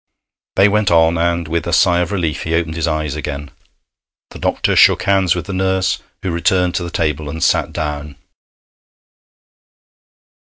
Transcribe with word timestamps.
They 0.55 0.67
went 0.67 0.89
on, 0.89 1.15
and 1.19 1.47
with 1.47 1.67
a 1.67 1.71
sigh 1.73 1.99
of 1.99 2.11
relief 2.11 2.41
he 2.41 2.55
opened 2.55 2.73
his 2.73 2.87
eyes 2.87 3.15
again. 3.15 3.51
The 4.31 4.39
doctor 4.39 4.75
shook 4.75 5.03
hands 5.03 5.35
with 5.35 5.45
the 5.45 5.53
nurse, 5.53 6.01
who 6.23 6.31
returned 6.31 6.73
to 6.81 6.83
the 6.83 6.89
table 6.89 7.29
and 7.29 7.43
sat 7.43 7.71
down. 7.71 8.15